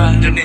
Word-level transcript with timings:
right. 0.00 0.40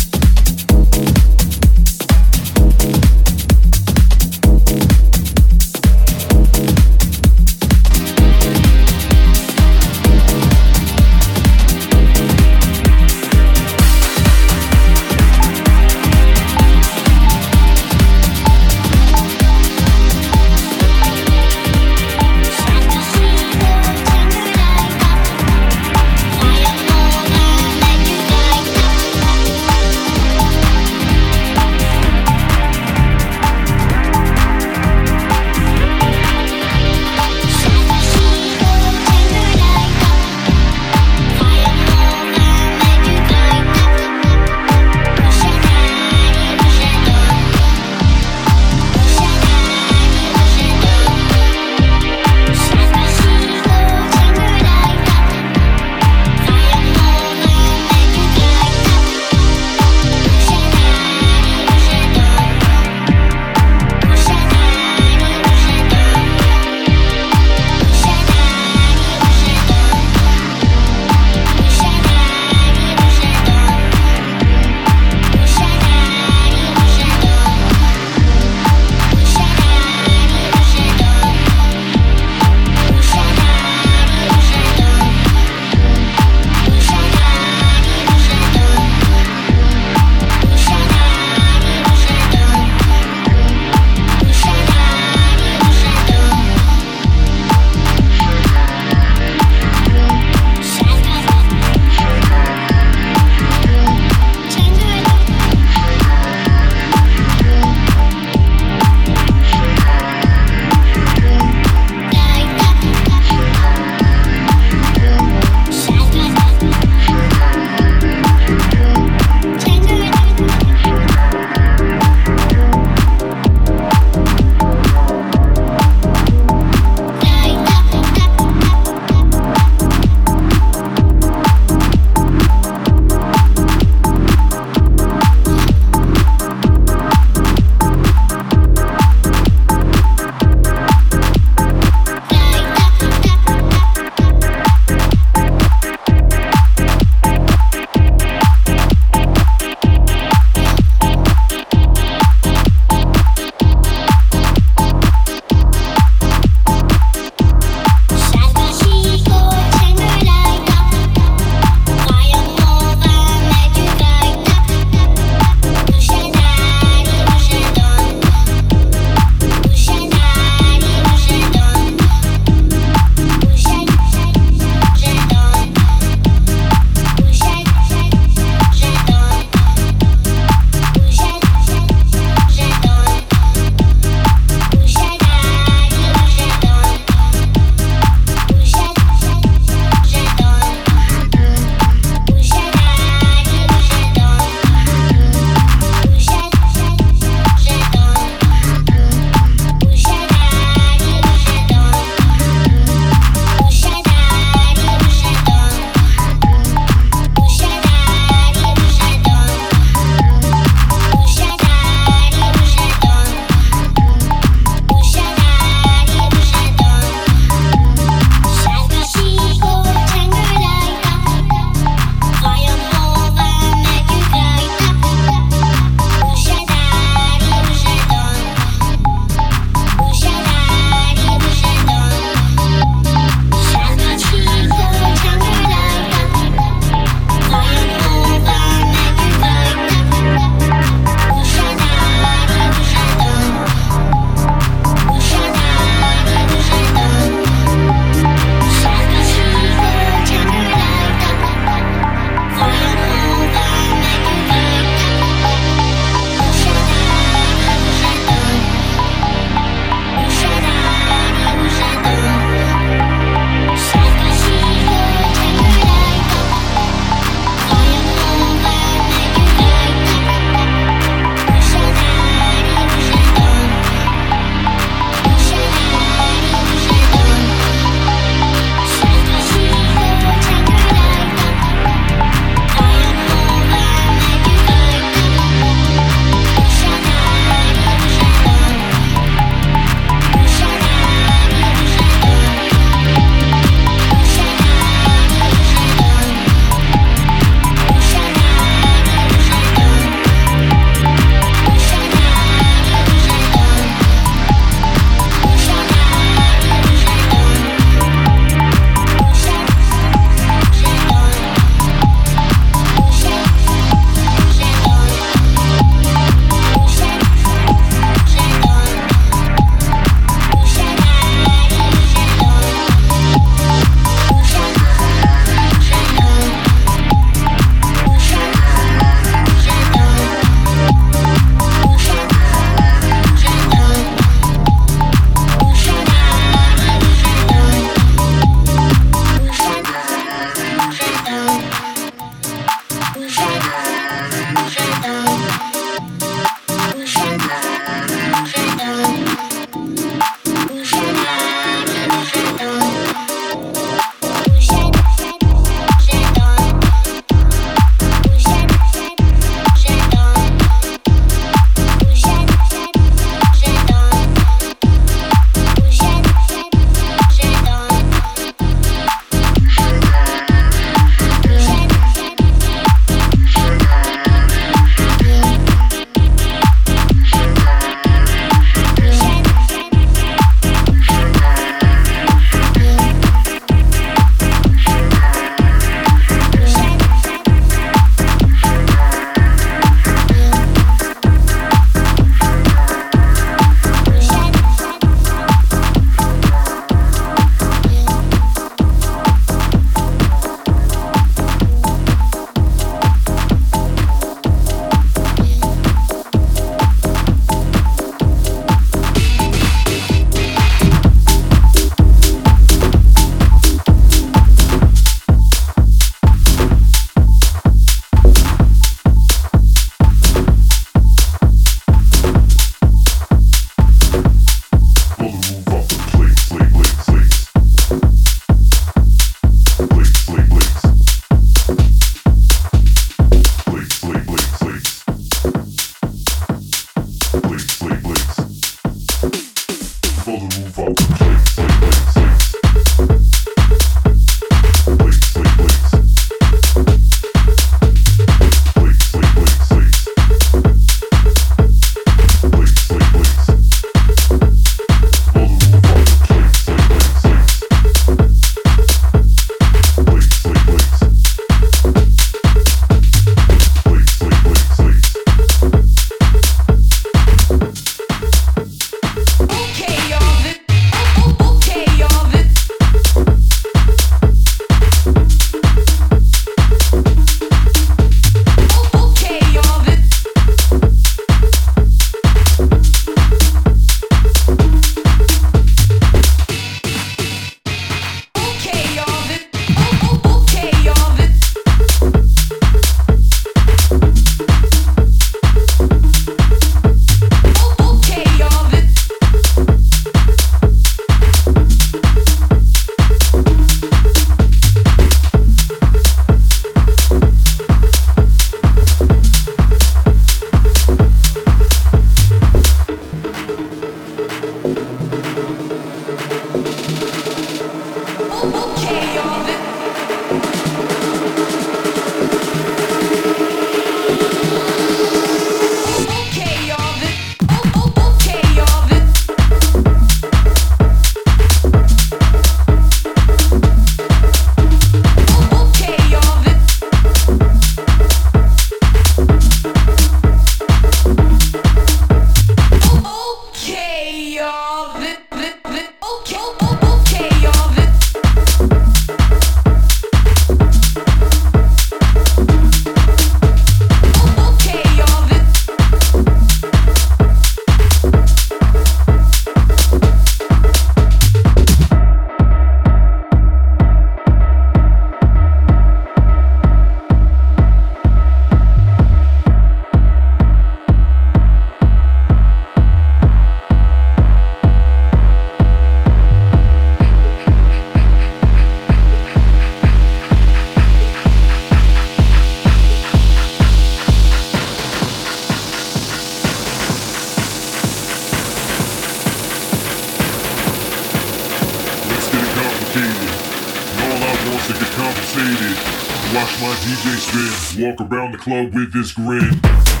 Club 597.95 598.73
with 598.73 598.93
this 598.93 599.11
grin. 599.13 600.00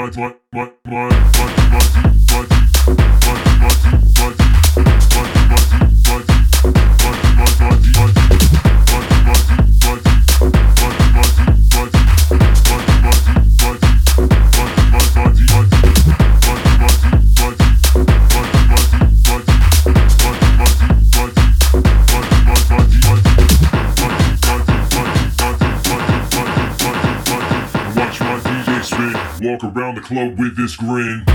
What, 0.00 0.16
what, 0.16 0.39
club 30.10 30.36
with 30.40 30.56
this 30.56 30.74
grin. 30.74 31.29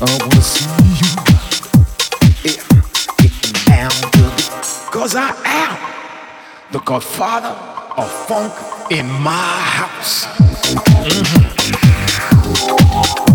I 0.00 0.04
wanna 0.20 0.40
see 0.40 0.64
you. 0.94 1.10
Yeah, 2.44 2.62
getting 3.18 3.52
down 3.66 3.90
to 3.90 4.22
the. 4.22 4.88
Cause 4.92 5.16
I 5.16 5.34
am 5.44 5.76
the 6.70 6.78
godfather 6.78 7.48
of 7.96 8.08
funk 8.28 8.52
in 8.92 9.06
my 9.06 9.32
house. 9.32 10.26
Mm-hmm. 11.04 13.27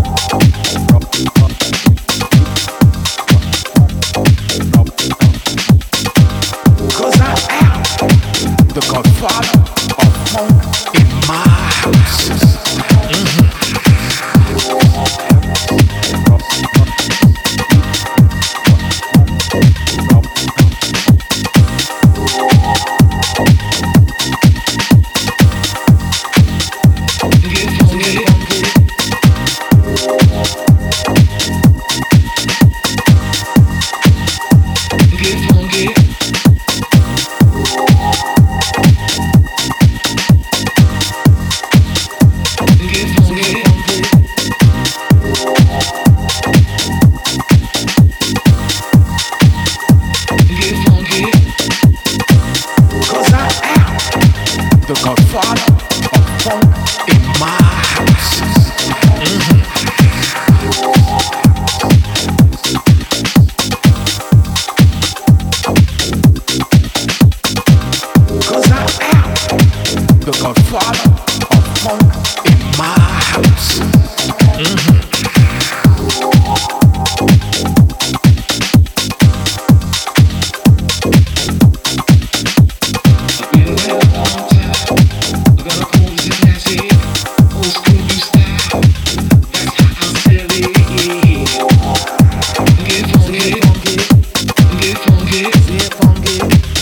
me. 96.41 96.72